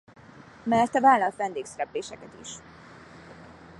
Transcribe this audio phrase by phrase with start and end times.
[0.65, 2.55] Mellette vállal vendégszerepléseket is.